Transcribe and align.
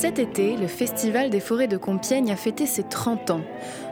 Cet 0.00 0.18
été, 0.18 0.56
le 0.56 0.66
Festival 0.66 1.28
des 1.28 1.40
forêts 1.40 1.68
de 1.68 1.76
Compiègne 1.76 2.32
a 2.32 2.36
fêté 2.36 2.64
ses 2.64 2.84
30 2.84 3.32
ans. 3.32 3.42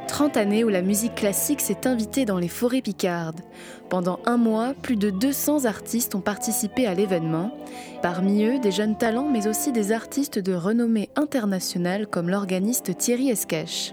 30 0.06 0.38
années 0.38 0.64
où 0.64 0.70
la 0.70 0.80
musique 0.80 1.16
classique 1.16 1.60
s'est 1.60 1.86
invitée 1.86 2.24
dans 2.24 2.38
les 2.38 2.48
forêts 2.48 2.80
picardes. 2.80 3.42
Pendant 3.90 4.18
un 4.24 4.38
mois, 4.38 4.72
plus 4.72 4.96
de 4.96 5.10
200 5.10 5.66
artistes 5.66 6.14
ont 6.14 6.22
participé 6.22 6.86
à 6.86 6.94
l'événement. 6.94 7.50
Parmi 8.00 8.42
eux, 8.44 8.58
des 8.58 8.70
jeunes 8.70 8.96
talents, 8.96 9.28
mais 9.30 9.48
aussi 9.48 9.70
des 9.70 9.92
artistes 9.92 10.38
de 10.38 10.54
renommée 10.54 11.10
internationale 11.14 12.06
comme 12.06 12.30
l'organiste 12.30 12.96
Thierry 12.96 13.28
Esquèche. 13.28 13.92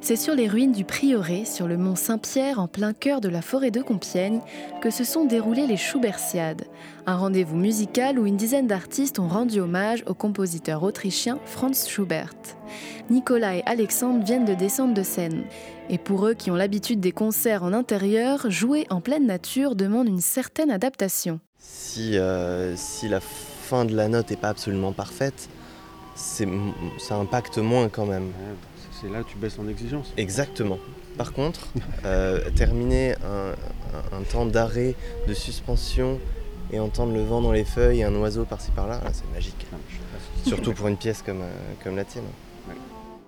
C'est 0.00 0.16
sur 0.16 0.34
les 0.34 0.48
ruines 0.48 0.72
du 0.72 0.84
prieuré, 0.84 1.44
sur 1.44 1.66
le 1.66 1.76
mont 1.76 1.96
Saint-Pierre, 1.96 2.60
en 2.60 2.68
plein 2.68 2.92
cœur 2.92 3.20
de 3.20 3.28
la 3.28 3.42
forêt 3.42 3.70
de 3.70 3.82
Compiègne, 3.82 4.40
que 4.80 4.90
se 4.90 5.04
sont 5.04 5.24
déroulées 5.24 5.66
les 5.66 5.76
Schubertiades, 5.76 6.64
un 7.06 7.16
rendez-vous 7.16 7.56
musical 7.56 8.18
où 8.18 8.26
une 8.26 8.36
dizaine 8.36 8.66
d'artistes 8.66 9.18
ont 9.18 9.28
rendu 9.28 9.60
hommage 9.60 10.02
au 10.06 10.14
compositeur 10.14 10.82
autrichien 10.82 11.38
Franz 11.44 11.88
Schubert. 11.88 12.34
Nicolas 13.10 13.56
et 13.56 13.62
Alexandre 13.66 14.24
viennent 14.24 14.44
de 14.44 14.54
descendre 14.54 14.94
de 14.94 15.02
scène. 15.02 15.44
Et 15.88 15.98
pour 15.98 16.26
eux 16.26 16.34
qui 16.34 16.50
ont 16.50 16.56
l'habitude 16.56 17.00
des 17.00 17.12
concerts 17.12 17.62
en 17.62 17.72
intérieur, 17.72 18.50
jouer 18.50 18.86
en 18.90 19.00
pleine 19.00 19.26
nature 19.26 19.76
demande 19.76 20.08
une 20.08 20.20
certaine 20.20 20.70
adaptation. 20.70 21.38
Si, 21.58 22.18
euh, 22.18 22.74
si 22.76 23.08
la 23.08 23.20
fin 23.20 23.84
de 23.84 23.94
la 23.94 24.08
note 24.08 24.30
n'est 24.30 24.36
pas 24.36 24.48
absolument 24.48 24.92
parfaite, 24.92 25.48
ça 26.16 27.14
impacte 27.14 27.58
moins 27.58 27.88
quand 27.88 28.06
même. 28.06 28.32
C'est 29.00 29.10
là 29.10 29.22
que 29.22 29.28
tu 29.28 29.36
baisses 29.36 29.58
en 29.58 29.68
exigence. 29.68 30.12
Exactement. 30.16 30.78
Par 31.16 31.32
contre, 31.32 31.68
euh, 32.04 32.50
terminer 32.56 33.14
un, 34.12 34.22
temps 34.30 34.46
d'arrêt, 34.46 34.94
de 35.28 35.34
suspension 35.34 36.18
et 36.72 36.80
entendre 36.80 37.12
le 37.12 37.22
vent 37.22 37.40
dans 37.40 37.52
les 37.52 37.64
feuilles 37.64 38.00
et 38.00 38.04
un 38.04 38.14
oiseau 38.16 38.44
par-ci 38.44 38.70
par-là, 38.70 39.00
c'est 39.12 39.30
magique. 39.32 39.66
Ah, 39.72 39.76
Surtout 40.46 40.72
pour 40.72 40.88
une 40.88 40.96
pièce 40.96 41.22
comme, 41.22 41.42
euh, 41.42 41.74
comme 41.82 41.96
la 41.96 42.04
tienne. 42.04 42.24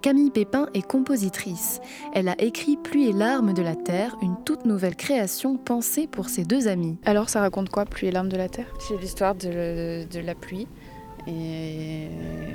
Camille 0.00 0.30
Pépin 0.30 0.68
est 0.74 0.86
compositrice. 0.86 1.80
Elle 2.14 2.28
a 2.28 2.40
écrit 2.40 2.76
Pluie 2.76 3.08
et 3.08 3.12
larmes 3.12 3.52
de 3.52 3.62
la 3.62 3.74
terre, 3.74 4.16
une 4.22 4.36
toute 4.44 4.64
nouvelle 4.64 4.94
création 4.94 5.56
pensée 5.56 6.06
pour 6.06 6.28
ses 6.28 6.44
deux 6.44 6.68
amis. 6.68 6.96
Alors 7.04 7.28
ça 7.28 7.40
raconte 7.40 7.68
quoi, 7.68 7.84
Pluie 7.84 8.06
et 8.06 8.10
larmes 8.12 8.28
de 8.28 8.36
la 8.36 8.48
terre? 8.48 8.66
C'est 8.78 8.96
l'histoire 8.96 9.34
de, 9.34 10.04
de, 10.04 10.20
la 10.20 10.36
pluie 10.36 10.68
et 11.28 12.08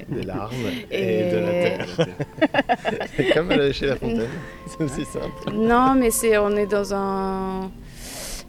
des 0.10 0.24
larmes 0.24 0.54
et, 0.92 1.32
de 1.32 1.38
la 1.38 1.52
terre. 1.52 1.88
c'est 3.16 3.34
comme 3.34 3.74
chez 3.74 3.88
La 3.88 3.96
Fontaine, 3.96 4.28
c'est 4.68 4.84
aussi 4.84 5.06
simple. 5.06 5.54
Non, 5.54 5.96
mais 5.96 6.12
c'est 6.12 6.38
on 6.38 6.56
est 6.56 6.68
dans 6.68 6.94
un 6.94 7.72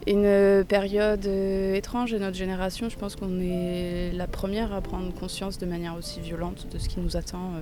une 0.07 0.63
période 0.67 1.25
euh, 1.25 1.73
étrange 1.73 2.11
de 2.11 2.19
notre 2.19 2.37
génération. 2.37 2.89
Je 2.89 2.97
pense 2.97 3.15
qu'on 3.15 3.39
est 3.39 4.11
la 4.13 4.27
première 4.27 4.73
à 4.73 4.81
prendre 4.81 5.11
conscience 5.13 5.57
de 5.57 5.65
manière 5.65 5.95
aussi 5.95 6.19
violente 6.19 6.67
de 6.71 6.77
ce 6.77 6.89
qui 6.89 6.99
nous 6.99 7.17
attend 7.17 7.53
euh, 7.55 7.61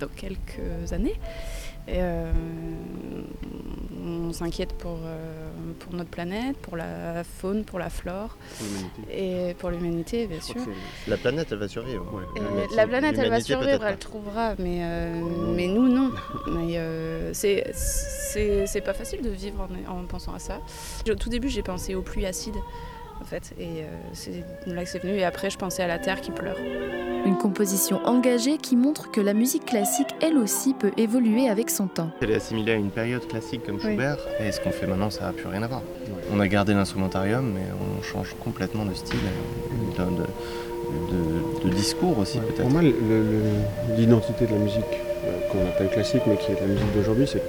dans 0.00 0.08
quelques 0.08 0.92
années. 0.92 1.14
Et, 1.88 1.96
euh, 1.96 2.32
on 4.02 4.32
s'inquiète 4.32 4.72
pour, 4.74 4.98
euh, 5.04 5.50
pour 5.78 5.92
notre 5.92 6.10
planète, 6.10 6.56
pour 6.56 6.76
la 6.76 7.24
faune, 7.24 7.64
pour 7.64 7.78
la 7.78 7.90
flore. 7.90 8.36
et 9.10 9.54
pour 9.58 9.70
l'humanité, 9.70 10.26
bien 10.26 10.40
sûr. 10.40 10.60
La 11.06 11.16
planète, 11.16 11.48
elle 11.50 11.58
va 11.58 11.68
survivre. 11.68 12.04
la 12.74 12.86
planète, 12.86 13.18
elle 13.18 13.30
va 13.30 13.40
survivre, 13.40 13.84
elle 13.84 13.98
trouvera, 13.98 14.54
mais, 14.58 14.80
euh, 14.82 15.20
mais 15.54 15.66
nous, 15.66 15.88
non. 15.88 16.12
mais 16.48 16.78
c'est 17.32 18.84
pas 18.84 18.94
facile 18.94 19.22
de 19.22 19.30
vivre 19.30 19.68
en, 19.88 19.92
en, 19.92 20.04
pensant 20.06 20.34
à 20.34 20.38
ça. 20.38 20.60
Au 21.08 21.14
tout 21.14 21.28
début, 21.28 21.48
j'ai 21.48 21.62
pensé 21.62 21.94
aux 21.94 22.02
pluies 22.02 22.26
acides 22.26 22.60
en 23.20 23.24
fait. 23.24 23.52
Et 23.58 23.82
euh, 23.82 23.86
c'est 24.12 24.44
là 24.66 24.84
que 24.84 24.88
c'est 24.88 25.02
venu. 25.02 25.14
Et 25.14 25.24
après, 25.24 25.50
je 25.50 25.58
pensais 25.58 25.82
à 25.82 25.86
la 25.86 25.98
terre 25.98 26.20
qui 26.20 26.30
pleure. 26.30 26.56
Une 27.26 27.36
composition 27.36 28.00
engagée 28.06 28.56
qui 28.56 28.76
montre 28.76 29.10
que 29.10 29.20
la 29.20 29.34
musique 29.34 29.66
classique, 29.66 30.08
elle 30.22 30.38
aussi, 30.38 30.74
peut 30.74 30.92
évoluer 30.96 31.48
avec 31.48 31.68
son 31.70 31.86
temps. 31.86 32.10
Elle 32.22 32.30
est 32.30 32.36
assimilée 32.36 32.72
à 32.72 32.76
une 32.76 32.90
période 32.90 33.26
classique 33.26 33.64
comme 33.64 33.78
Schubert, 33.78 34.16
et 34.40 34.50
ce 34.52 34.60
qu'on 34.60 34.70
fait 34.70 34.86
maintenant, 34.86 35.10
ça 35.10 35.26
n'a 35.26 35.32
plus 35.32 35.46
rien 35.46 35.62
à 35.62 35.66
voir. 35.66 35.82
On 36.32 36.40
a 36.40 36.48
gardé 36.48 36.72
l'instrumentarium, 36.72 37.52
mais 37.52 37.66
on 37.98 38.02
change 38.02 38.34
complètement 38.42 38.86
de 38.86 38.94
style, 38.94 39.18
de, 39.98 41.68
de, 41.68 41.74
discours 41.74 42.18
aussi 42.18 42.38
peut-être. 42.38 42.62
Pour 42.62 42.70
moi, 42.70 42.80
l'identité 43.96 44.46
de 44.46 44.52
la 44.52 44.58
musique, 44.58 44.84
euh, 45.24 45.38
qu'on 45.52 45.68
appelle 45.68 45.90
classique, 45.90 46.22
mais 46.26 46.36
qui 46.36 46.52
est 46.52 46.60
la 46.60 46.66
musique 46.66 46.92
d'aujourd'hui, 46.94 47.26
c'est 47.26 47.42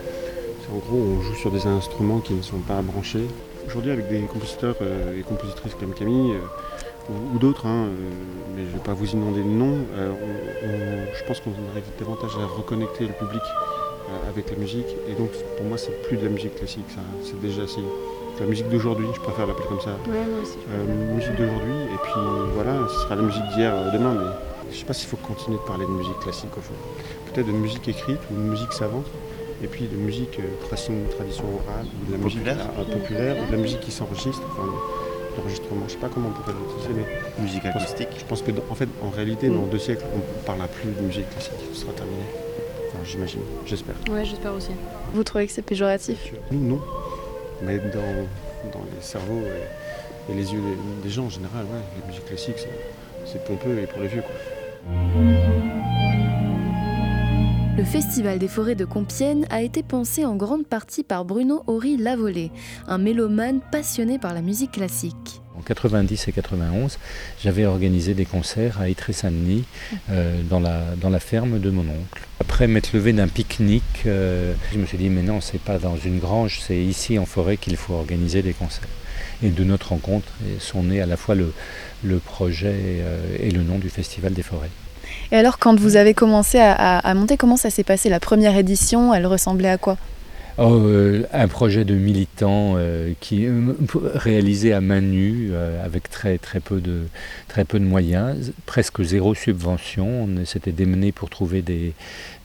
en 0.69 0.77
gros, 0.77 0.97
on 0.97 1.21
joue 1.21 1.35
sur 1.35 1.51
des 1.51 1.65
instruments 1.65 2.19
qui 2.19 2.33
ne 2.33 2.41
sont 2.41 2.59
pas 2.59 2.81
branchés 2.81 3.27
Aujourd'hui, 3.67 3.91
avec 3.91 4.09
des 4.09 4.19
compositeurs 4.21 4.75
euh, 4.81 5.19
et 5.19 5.21
compositrices 5.21 5.75
comme 5.75 5.93
Camille 5.93 6.33
euh, 6.33 7.13
ou, 7.33 7.37
d'autres, 7.37 7.67
hein, 7.67 7.85
euh, 7.85 8.09
mais 8.55 8.63
je 8.63 8.67
ne 8.67 8.73
vais 8.73 8.83
pas 8.83 8.93
vous 8.93 9.05
inonder 9.11 9.43
de 9.43 9.47
nom, 9.47 9.77
je 9.95 11.23
pense 11.25 11.39
qu'on 11.41 11.51
arrive 11.71 11.83
davantage 11.99 12.31
à 12.37 12.45
reconnecter 12.45 13.05
le 13.05 13.13
public 13.13 13.41
avec 14.27 14.49
la 14.49 14.57
musique. 14.57 14.87
Et 15.07 15.13
donc, 15.13 15.31
pour 15.57 15.65
moi, 15.65 15.77
c'est 15.77 16.01
plus 16.03 16.17
de 16.17 16.23
la 16.23 16.29
musique 16.29 16.55
classique, 16.55 16.85
c'est 17.23 17.39
déjà 17.39 17.63
c'est 17.67 17.81
la 18.39 18.45
musique 18.47 18.69
d'aujourd'hui, 18.69 19.07
je 19.13 19.19
préfère 19.19 19.45
l'appeler 19.45 19.67
comme 19.67 19.81
ça. 19.81 19.91
Ouais, 20.07 20.25
moi 20.29 20.41
aussi. 20.41 20.57
musique 21.15 21.35
d'aujourd'hui, 21.35 21.73
et 21.93 21.97
puis 22.03 22.21
voilà, 22.55 22.87
ce 22.87 23.01
sera 23.01 23.15
la 23.15 23.21
musique 23.21 23.47
d'hier 23.53 23.73
demain, 23.91 24.13
mais 24.13 24.31
je 24.69 24.75
ne 24.75 24.79
sais 24.79 24.85
pas 24.85 24.93
s'il 24.93 25.09
faut 25.09 25.17
continuer 25.17 25.57
de 25.57 25.63
parler 25.63 25.85
de 25.85 25.91
musique 25.91 26.19
classique 26.19 26.57
au 26.57 26.61
fond. 26.61 26.73
Peut-être 27.31 27.47
de 27.47 27.51
musique 27.51 27.87
écrite 27.87 28.19
ou 28.31 28.35
de 28.35 28.41
musique 28.41 28.73
savante 28.73 29.05
et 29.63 29.67
puis 29.67 29.87
de 29.87 29.95
musique 29.95 30.39
euh, 30.39 30.65
tradition, 30.65 30.93
tradition 31.09 31.45
orale, 31.45 31.85
de 32.07 32.13
la 32.13 32.17
populaire. 32.17 32.55
musique 32.55 32.69
euh, 32.79 32.99
populaire, 32.99 33.35
ou 33.41 33.47
de 33.47 33.51
la 33.51 33.57
musique 33.57 33.79
qui 33.79 33.91
s'enregistre, 33.91 34.41
enfin, 34.51 34.67
l'enregistrement, 35.37 35.81
je 35.81 35.83
ne 35.83 35.89
sais 35.89 35.97
pas 35.97 36.09
comment 36.09 36.29
on 36.29 36.31
pourrait 36.31 36.53
l'utiliser, 36.53 36.93
mais. 36.95 37.41
Musique 37.43 37.65
acoustique. 37.65 38.09
Je 38.17 38.25
pense, 38.25 38.41
que, 38.41 38.51
en 38.69 38.75
fait, 38.75 38.89
en 39.03 39.09
réalité, 39.09 39.49
dans 39.49 39.65
deux 39.65 39.79
siècles, 39.79 40.03
on 40.13 40.17
ne 40.17 40.45
parlera 40.45 40.67
plus 40.67 40.89
de 40.91 41.01
musique 41.01 41.29
classique, 41.29 41.53
ce 41.73 41.81
sera 41.81 41.93
terminé. 41.93 42.23
Enfin, 42.87 42.99
j'imagine, 43.05 43.41
j'espère. 43.65 43.95
Ouais, 44.09 44.25
j'espère 44.25 44.53
aussi. 44.53 44.71
Vous 45.13 45.23
trouvez 45.23 45.47
que 45.47 45.53
c'est 45.53 45.61
péjoratif? 45.61 46.33
Nous, 46.51 46.59
non. 46.59 46.81
Mais 47.63 47.77
dans, 47.77 48.71
dans 48.71 48.85
les 48.95 49.01
cerveaux 49.01 49.41
et, 50.29 50.33
les 50.33 50.53
yeux 50.53 50.61
des, 51.03 51.09
gens 51.09 51.25
en 51.25 51.29
général, 51.29 51.65
ouais, 51.65 51.81
la 51.99 52.07
musique 52.07 52.25
classique, 52.25 52.67
c'est 53.25 53.43
pompeux 53.43 53.79
et 53.79 53.85
pour 53.85 54.01
les 54.01 54.07
vieux, 54.07 54.21
quoi. 54.21 55.70
Le 57.81 57.87
Festival 57.87 58.37
des 58.37 58.47
forêts 58.47 58.75
de 58.75 58.85
Compiègne 58.85 59.47
a 59.49 59.63
été 59.63 59.81
pensé 59.81 60.23
en 60.23 60.35
grande 60.35 60.67
partie 60.67 61.01
par 61.01 61.25
Bruno 61.25 61.63
Horry 61.65 61.97
Lavolée, 61.97 62.51
un 62.87 62.99
mélomane 62.99 63.59
passionné 63.71 64.19
par 64.19 64.35
la 64.35 64.43
musique 64.43 64.73
classique. 64.73 65.41
En 65.57 65.61
90 65.63 66.27
et 66.27 66.31
91, 66.31 66.99
j'avais 67.43 67.65
organisé 67.65 68.13
des 68.13 68.25
concerts 68.25 68.79
à 68.79 68.87
Ytré-Saint-Denis, 68.87 69.63
euh, 70.11 70.43
dans, 70.47 70.59
la, 70.59 71.19
ferme 71.19 71.57
de 71.57 71.71
mon 71.71 71.81
oncle. 71.81 72.27
Après 72.39 72.67
m'être 72.67 72.93
levé 72.93 73.13
d'un 73.13 73.27
pique-nique, 73.27 74.03
euh, 74.05 74.53
je 74.71 74.77
me 74.77 74.85
suis 74.85 74.99
dit 74.99 75.09
mais 75.09 75.23
non, 75.23 75.41
c'est 75.41 75.59
pas 75.59 75.79
dans 75.79 75.97
une 75.97 76.19
grange, 76.19 76.59
c'est 76.61 76.77
ici 76.77 77.17
en 77.17 77.25
forêt 77.25 77.57
qu'il 77.57 77.77
faut 77.77 77.95
organiser 77.95 78.43
des 78.43 78.53
concerts. 78.53 78.89
Et 79.41 79.49
de 79.49 79.63
notre 79.63 79.89
rencontre 79.89 80.31
sont 80.59 80.83
nés 80.83 81.01
à 81.01 81.07
la 81.07 81.17
fois 81.17 81.33
le, 81.33 81.51
le 82.03 82.19
projet 82.19 82.75
euh, 82.77 83.37
et 83.39 83.49
le 83.49 83.63
nom 83.63 83.79
du 83.79 83.89
Festival 83.89 84.33
des 84.33 84.43
forêts. 84.43 84.69
Et 85.31 85.37
alors, 85.37 85.59
quand 85.59 85.79
vous 85.79 85.95
avez 85.95 86.13
commencé 86.13 86.59
à, 86.59 87.13
monter, 87.13 87.37
comment 87.37 87.55
ça 87.55 87.69
s'est 87.69 87.83
passé? 87.83 88.09
La 88.09 88.19
première 88.19 88.57
édition, 88.57 89.13
elle 89.13 89.25
ressemblait 89.25 89.69
à 89.69 89.77
quoi? 89.77 89.97
Oh, 90.57 90.81
euh, 90.83 91.23
un 91.33 91.47
projet 91.47 91.85
de 91.85 91.95
militants 91.95 92.73
euh, 92.75 93.13
qui 93.19 93.45
euh, 93.45 93.73
réalisé 94.15 94.73
à 94.73 94.81
main 94.81 95.01
nue 95.01 95.51
avec 95.83 96.09
très 96.09 96.37
très 96.37 96.59
peu 96.59 96.79
de 96.79 97.03
très 97.47 97.65
peu 97.65 97.79
de 97.79 97.85
moyens, 97.85 98.53
presque 98.65 99.01
zéro 99.03 99.35
subvention. 99.35 100.23
On 100.23 100.45
s'était 100.45 100.71
démené 100.71 101.11
pour 101.11 101.29
trouver 101.29 101.61
des, 101.61 101.93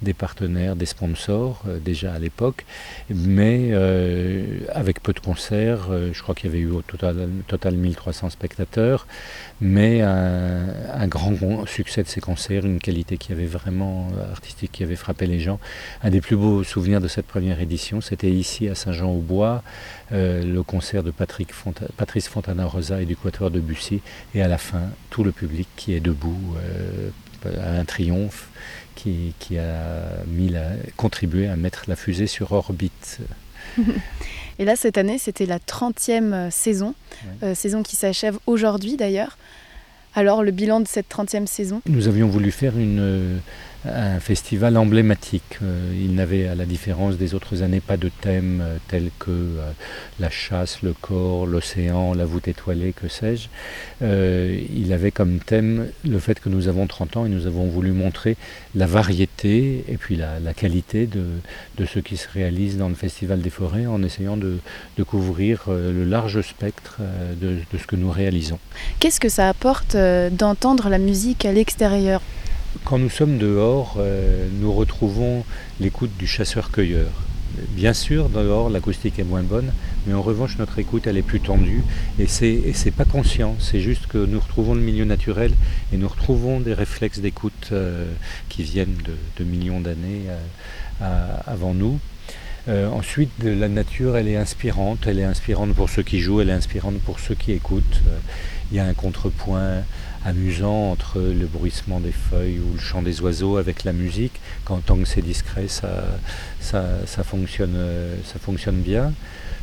des 0.02 0.14
partenaires, 0.14 0.76
des 0.76 0.86
sponsors 0.86 1.62
déjà 1.84 2.12
à 2.14 2.18
l'époque, 2.18 2.64
mais 3.10 3.72
avec 4.72 5.02
peu 5.02 5.12
de 5.12 5.20
concerts. 5.20 5.88
je 6.12 6.22
crois 6.22 6.34
qu'il 6.34 6.50
y 6.50 6.52
avait 6.52 6.62
eu 6.62 6.70
au 6.70 6.82
total, 6.82 7.28
total 7.46 7.74
1300 7.76 8.30
spectateurs 8.30 9.06
mais 9.60 10.02
un, 10.02 11.06
grand 11.08 11.66
succès 11.66 12.02
de 12.02 12.08
ces 12.08 12.20
concerts, 12.20 12.66
une 12.66 12.78
qualité 12.78 13.16
qui 13.16 13.32
avait 13.32 13.46
vraiment 13.46 14.08
artistique, 14.30 14.72
qui 14.72 14.82
avait 14.82 14.96
frappé 14.96 15.26
les 15.26 15.40
gens. 15.40 15.58
Un 16.02 16.10
des 16.10 16.20
plus 16.20 16.36
beaux 16.36 16.62
souvenirs 16.62 17.00
de 17.00 17.08
cette 17.08 17.26
première 17.26 17.60
édition, 17.60 17.95
c'était 18.00 18.30
ici 18.30 18.68
à 18.68 18.74
Saint-Jean-au-Bois, 18.74 19.62
euh, 20.12 20.42
le 20.42 20.62
concert 20.62 21.02
de 21.02 21.10
Patrick 21.10 21.50
Patrice 21.96 22.28
Fontana-Rosa 22.28 23.02
et 23.02 23.04
du 23.04 23.16
Quatuor 23.16 23.50
de 23.50 23.60
Bussy, 23.60 24.00
et 24.34 24.42
à 24.42 24.48
la 24.48 24.58
fin, 24.58 24.90
tout 25.10 25.24
le 25.24 25.32
public 25.32 25.68
qui 25.76 25.94
est 25.94 26.00
debout, 26.00 26.54
euh, 26.56 27.10
un 27.80 27.84
triomphe 27.84 28.48
qui, 28.94 29.58
a 29.58 30.24
mis 30.26 30.52
contribué 30.96 31.46
à 31.46 31.56
mettre 31.56 31.84
la 31.86 31.96
fusée 31.96 32.26
sur 32.26 32.52
orbite. 32.52 33.20
Et 34.58 34.64
là, 34.64 34.76
cette 34.76 34.98
année, 34.98 35.18
c'était 35.18 35.46
la 35.46 35.58
30e 35.58 36.32
euh, 36.32 36.50
saison, 36.50 36.94
euh, 37.42 37.54
saison 37.54 37.82
qui 37.82 37.96
s'achève 37.96 38.38
aujourd'hui 38.46 38.96
d'ailleurs. 38.96 39.36
Alors, 40.16 40.42
le 40.42 40.50
bilan 40.50 40.80
de 40.80 40.88
cette 40.88 41.10
30e 41.10 41.46
saison? 41.46 41.82
Nous 41.86 42.08
avions 42.08 42.26
voulu 42.26 42.50
faire 42.50 42.78
une, 42.78 43.38
un 43.88 44.20
festival 44.20 44.76
emblématique. 44.76 45.58
Euh, 45.62 45.92
il 45.94 46.14
n'avait, 46.14 46.48
à 46.48 46.54
la 46.54 46.64
différence 46.64 47.16
des 47.16 47.34
autres 47.34 47.62
années, 47.62 47.80
pas 47.80 47.96
de 47.96 48.10
thème 48.20 48.60
euh, 48.62 48.76
tel 48.88 49.10
que 49.18 49.30
euh, 49.30 49.70
la 50.20 50.30
chasse, 50.30 50.82
le 50.82 50.92
corps, 50.92 51.46
l'océan, 51.46 52.14
la 52.14 52.24
voûte 52.24 52.48
étoilée, 52.48 52.92
que 52.92 53.08
sais-je. 53.08 53.48
il 54.00 54.92
avait 54.92 55.10
comme 55.10 55.38
thème 55.38 55.88
le 56.04 56.18
fait 56.18 56.40
que 56.40 56.48
nous 56.48 56.68
avons 56.68 56.86
30 56.86 57.16
ans 57.16 57.26
et 57.26 57.28
nous 57.28 57.46
avons 57.46 57.66
voulu 57.66 57.92
montrer 57.92 58.36
la 58.74 58.86
variété 58.86 59.84
et 59.88 59.96
puis 59.96 60.16
la, 60.16 60.54
qualité 60.54 61.06
de, 61.06 61.86
ce 61.86 61.98
qui 61.98 62.16
se 62.16 62.28
réalise 62.28 62.76
dans 62.76 62.88
le 62.88 62.94
Festival 62.94 63.40
des 63.40 63.50
Forêts 63.50 63.86
en 63.86 64.02
essayant 64.02 64.36
de, 64.36 64.58
couvrir 65.06 65.64
le 65.68 66.04
large 66.04 66.40
spectre 66.40 66.98
de 67.40 67.58
ce 67.78 67.86
que 67.86 67.96
nous 67.96 68.10
réalisons. 68.10 68.58
Qu'est-ce 68.98 69.20
que 69.20 69.28
ça 69.28 69.48
apporte 69.48 69.96
d'entendre 70.30 70.88
la 70.88 70.98
musique 70.98 71.44
à 71.44 71.52
l'extérieur 71.52 72.20
quand 72.84 72.98
nous 72.98 73.10
sommes 73.10 73.38
dehors, 73.38 73.96
euh, 73.98 74.46
nous 74.60 74.72
retrouvons 74.72 75.44
l'écoute 75.80 76.10
du 76.18 76.26
chasseur-cueilleur. 76.26 77.10
Bien 77.70 77.94
sûr, 77.94 78.28
dehors, 78.28 78.68
l'acoustique 78.68 79.18
est 79.18 79.24
moins 79.24 79.42
bonne, 79.42 79.72
mais 80.06 80.14
en 80.14 80.20
revanche, 80.20 80.58
notre 80.58 80.78
écoute, 80.78 81.06
elle 81.06 81.16
est 81.16 81.22
plus 81.22 81.40
tendue. 81.40 81.82
Et 82.18 82.26
c'est, 82.26 82.90
pas 82.90 83.04
conscient, 83.04 83.56
c'est 83.58 83.80
juste 83.80 84.06
que 84.06 84.18
nous 84.18 84.38
retrouvons 84.38 84.74
le 84.74 84.80
milieu 84.80 85.04
naturel 85.04 85.52
et 85.92 85.96
nous 85.96 86.08
retrouvons 86.08 86.60
des 86.60 86.74
réflexes 86.74 87.20
d'écoute 87.20 87.70
euh, 87.72 88.12
qui 88.48 88.62
viennent 88.62 88.96
de, 89.38 89.44
millions 89.44 89.80
d'années 89.80 90.24
euh, 91.00 91.36
avant 91.46 91.72
nous. 91.72 91.98
Ensuite, 92.68 93.30
la 93.42 93.68
nature, 93.68 94.16
elle 94.16 94.28
est 94.28 94.36
inspirante. 94.36 95.06
Elle 95.06 95.18
est 95.18 95.24
inspirante 95.24 95.74
pour 95.74 95.88
ceux 95.88 96.02
qui 96.02 96.20
jouent, 96.20 96.40
elle 96.40 96.50
est 96.50 96.54
inspirante 96.54 96.98
pour 97.00 97.20
ceux 97.20 97.34
qui 97.34 97.52
écoutent. 97.52 98.00
Il 98.70 98.76
y 98.76 98.80
a 98.80 98.84
un 98.84 98.94
contrepoint 98.94 99.82
amusant 100.24 100.90
entre 100.90 101.20
le 101.20 101.46
bruissement 101.46 102.00
des 102.00 102.10
feuilles 102.10 102.58
ou 102.58 102.74
le 102.74 102.80
chant 102.80 103.02
des 103.02 103.20
oiseaux 103.20 103.58
avec 103.58 103.84
la 103.84 103.92
musique, 103.92 104.32
quand 104.64 104.84
tant 104.84 104.96
que 104.96 105.04
c'est 105.04 105.22
discret, 105.22 105.68
ça, 105.68 106.04
ça, 106.60 107.22
fonctionne, 107.22 107.76
ça 108.24 108.40
fonctionne 108.40 108.80
bien. 108.80 109.12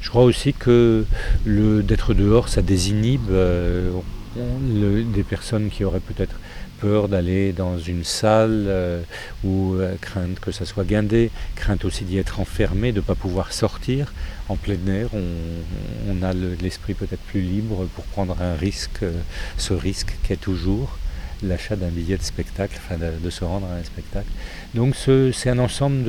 Je 0.03 0.09
crois 0.09 0.23
aussi 0.23 0.53
que 0.53 1.05
le 1.45 1.81
d'être 1.81 2.13
dehors, 2.13 2.49
ça 2.49 2.61
désinhibe 2.61 3.29
euh, 3.31 3.91
des 4.35 5.23
personnes 5.23 5.69
qui 5.69 5.83
auraient 5.83 6.01
peut-être 6.01 6.35
peur 6.83 7.07
d'aller 7.07 7.53
dans 7.53 7.79
une 7.79 8.03
salle 8.03 8.65
euh, 8.67 9.01
ou 9.45 9.75
euh, 9.75 9.95
crainte 10.01 10.37
que 10.41 10.51
ça 10.51 10.65
soit 10.65 10.83
guindé, 10.83 11.31
crainte 11.55 11.85
aussi 11.85 12.03
d'y 12.03 12.17
être 12.17 12.41
enfermé, 12.41 12.91
de 12.91 12.97
ne 12.97 13.01
pas 13.01 13.15
pouvoir 13.15 13.53
sortir. 13.53 14.13
En 14.49 14.57
plein 14.57 14.85
air, 14.89 15.07
on, 15.13 16.21
a 16.21 16.33
l'esprit 16.33 16.93
peut-être 16.93 17.21
plus 17.31 17.39
libre 17.39 17.87
pour 17.95 18.03
prendre 18.03 18.35
un 18.41 18.55
risque, 18.55 19.03
euh, 19.03 19.13
ce 19.57 19.73
risque 19.73 20.13
qui 20.23 20.33
est 20.33 20.43
toujours 20.49 20.97
l'achat 21.41 21.77
d'un 21.77 21.87
billet 21.87 22.17
de 22.17 22.23
spectacle, 22.23 22.77
enfin 22.77 22.97
de, 22.97 23.29
se 23.29 23.45
rendre 23.45 23.67
à 23.67 23.75
un 23.75 23.83
spectacle. 23.83 24.31
Donc 24.73 24.95
c'est 24.95 25.49
un 25.49 25.59
ensemble 25.59 26.03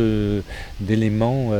d'éléments. 0.81 1.53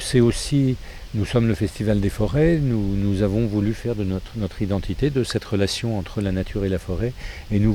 c'est 0.00 0.20
aussi 0.20 0.76
nous 1.14 1.26
sommes 1.26 1.46
le 1.46 1.54
Festival 1.54 2.00
des 2.00 2.08
forêts, 2.08 2.58
nous, 2.58 3.22
avons 3.22 3.46
voulu 3.46 3.74
faire 3.74 3.94
de 3.94 4.04
notre, 4.04 4.62
identité, 4.62 5.10
de 5.10 5.24
cette 5.24 5.44
relation 5.44 5.98
entre 5.98 6.22
la 6.22 6.32
nature 6.32 6.64
et 6.64 6.70
la 6.70 6.78
forêt, 6.78 7.12
et 7.50 7.58
nous 7.58 7.74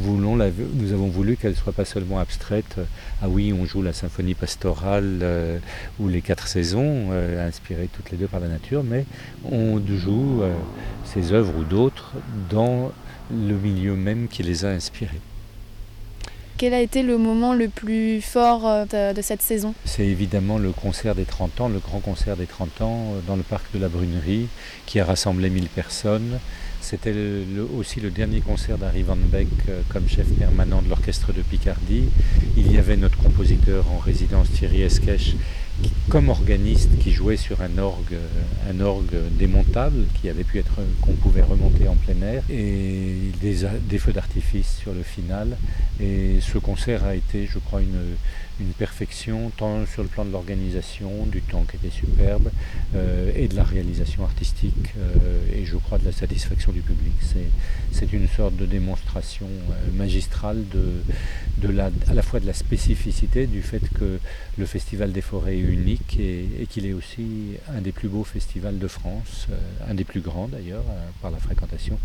avons 0.93 1.07
voulu 1.07 1.37
qu'elle 1.37 1.51
ne 1.51 1.55
soit 1.55 1.73
pas 1.73 1.85
seulement 1.85 2.17
abstraite, 2.17 2.77
ah 3.21 3.29
oui, 3.29 3.53
on 3.53 3.65
joue 3.65 3.83
la 3.83 3.93
symphonie 3.93 4.33
pastorale 4.33 5.19
euh, 5.21 5.59
ou 5.99 6.07
les 6.07 6.21
quatre 6.21 6.47
saisons, 6.47 7.09
euh, 7.11 7.47
inspirées 7.47 7.89
toutes 7.93 8.09
les 8.09 8.17
deux 8.17 8.27
par 8.27 8.39
la 8.39 8.47
nature, 8.47 8.83
mais 8.83 9.05
on 9.45 9.79
joue 9.85 10.41
euh, 10.41 10.53
ces 11.05 11.31
œuvres 11.31 11.55
ou 11.59 11.63
d'autres 11.63 12.13
dans 12.49 12.91
le 13.31 13.53
milieu 13.53 13.95
même 13.95 14.27
qui 14.27 14.41
les 14.41 14.65
a 14.65 14.69
inspirées. 14.69 15.21
Quel 16.57 16.73
a 16.73 16.81
été 16.81 17.03
le 17.03 17.19
moment 17.19 17.53
le 17.53 17.67
plus 17.69 18.19
fort 18.19 18.67
euh, 18.67 19.13
de, 19.13 19.21
cette 19.21 19.43
saison? 19.43 19.75
C'est 19.85 20.07
évidemment 20.07 20.57
le 20.57 20.71
concert 20.71 21.13
des 21.13 21.25
30 21.25 21.61
ans, 21.61 21.69
le 21.69 21.77
grand 21.77 21.99
concert 21.99 22.35
des 22.35 22.47
30 22.47 22.81
ans 22.81 23.13
euh, 23.13 23.19
dans 23.27 23.35
le 23.35 23.43
parc 23.43 23.71
de 23.75 23.79
la 23.79 23.89
Brunerie, 23.89 24.47
qui 24.87 24.99
a 24.99 25.05
rassemblé 25.05 25.51
1000 25.51 25.67
personnes. 25.67 26.39
C'était 26.89 27.13
aussi 27.77 27.99
le 27.99 28.11
dernier 28.11 28.39
concert 28.39 28.77
d'Harry 28.77 29.03
Van 29.03 29.17
Beck 29.17 29.49
euh, 29.67 29.81
comme 29.89 30.07
chef 30.07 30.25
permanent 30.39 30.81
de 30.81 30.87
l'orchestre 30.87 31.33
de 31.33 31.41
Picardie. 31.41 32.05
Il 32.55 32.71
y 32.71 32.77
avait 32.77 32.95
notre 32.95 33.17
compositeur 33.17 33.91
en 33.91 33.97
résidence 33.97 34.49
Thierry 34.51 34.83
Esquèche 34.83 35.35
comme 36.07 36.29
organiste 36.29 36.97
qui 36.99 37.11
jouait 37.11 37.35
sur 37.35 37.61
un 37.61 37.77
orgue, 37.77 38.13
euh, 38.13 38.71
un 38.71 38.79
orgue 38.79 39.17
démontable 39.31 40.05
qui 40.21 40.29
avait 40.29 40.45
pu 40.45 40.59
être 40.59 40.79
qu'on 41.01 41.11
pouvait 41.11 41.41
remonter 41.41 41.89
en 41.89 41.95
plein 41.95 42.25
air 42.25 42.43
et 42.49 43.17
des, 43.41 43.97
feux 43.99 44.13
d'artifice 44.13 44.77
sur 44.77 44.93
le 44.93 45.03
final. 45.03 45.57
Et 45.99 46.39
ce 46.39 46.57
concert 46.57 47.03
a 47.03 47.15
été, 47.15 47.49
je 47.51 47.59
crois, 47.59 47.81
une, 47.81 48.15
une 48.59 48.73
perfection 48.73 49.51
tant 49.55 49.85
sur 49.85 50.03
le 50.03 50.09
plan 50.09 50.25
de 50.25 50.31
l'organisation, 50.31 51.25
du 51.25 51.41
temps 51.41 51.63
qui 51.63 51.75
était 51.77 51.93
superbe 51.93 52.49
euh, 52.95 53.31
et 53.35 53.47
de 53.47 53.55
la 53.55 53.63
réalisation 53.63 54.23
artistique 54.23 54.93
euh, 54.97 55.37
et 55.53 55.65
je 55.65 55.77
crois 55.77 55.97
de 55.97 56.05
la 56.05 56.11
satisfaction 56.11 56.71
du 56.71 56.81
public. 56.81 57.13
C'est 57.91 58.13
une 58.13 58.27
sorte 58.27 58.55
de 58.55 58.65
démonstration 58.65 59.47
magistrale 59.95 60.63
de, 60.69 61.01
de 61.57 61.69
la, 61.69 61.89
à 62.07 62.13
la 62.13 62.21
fois 62.21 62.39
de 62.39 62.45
la 62.45 62.53
spécificité 62.53 63.47
du 63.47 63.61
fait 63.61 63.81
que 63.97 64.19
le 64.57 64.65
Festival 64.65 65.11
des 65.11 65.21
forêts 65.21 65.57
est 65.57 65.61
unique 65.61 66.19
et, 66.19 66.67
qu'il 66.69 66.85
est 66.85 66.93
aussi 66.93 67.55
un 67.73 67.81
des 67.81 67.91
plus 67.91 68.09
beaux 68.09 68.23
festivals 68.23 68.77
de 68.77 68.87
France, 68.87 69.47
euh, 69.51 69.55
un 69.89 69.93
des 69.93 70.03
plus 70.03 70.19
grands 70.19 70.47
d'ailleurs 70.47 70.83
euh, 70.89 71.09
par 71.21 71.31
la 71.31 71.37
fréquentation, 71.37 71.97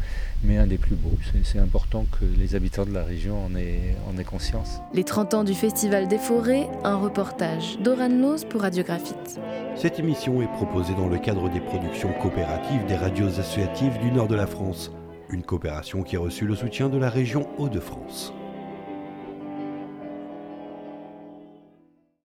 mais 0.45 0.59
un 0.59 0.67
des 0.67 0.79
plus 0.79 0.95
beaux. 0.95 1.17
C'est 1.45 1.59
important 1.59 2.07
que 2.13 2.25
les 2.39 2.55
habitants 2.55 2.85
de 2.85 2.93
la 2.93 3.05
région 3.05 3.45
en 3.45 3.55
aient, 3.55 3.97
en 4.09 4.19
aient 4.19 4.25
conscience. 4.25 4.81
Les 4.95 5.05
30 5.05 5.35
ans 5.35 5.45
du 5.45 5.55
Festival 5.55 6.09
des 6.09 6.19
forêts, 6.19 6.42
un 6.49 6.97
reportage 6.97 7.79
d'Oran 7.79 8.09
Loz 8.09 8.45
pour 8.45 8.63
Radiographite. 8.63 9.41
Cette 9.77 10.01
émission 10.01 10.43
est 10.43 10.53
proposée 10.53 10.95
dans 10.95 11.09
le 11.09 11.19
cadre 11.19 11.49
des 11.49 11.61
productions 11.61 12.13
coopératives 12.21 12.85
des 12.87 12.97
radios 12.97 13.39
associatives 13.39 13.99
du 14.01 14.11
nord 14.11 14.27
de 14.27 14.35
la 14.35 14.47
France, 14.47 14.91
une 15.31 15.45
coopération 15.45 16.03
qui 16.03 16.17
a 16.17 16.21
reçu 16.21 16.45
le 16.45 16.57
soutien 16.57 16.89
de 16.89 16.99
la 16.99 17.11
région 17.11 17.49
Hauts-de-France. 17.59 18.35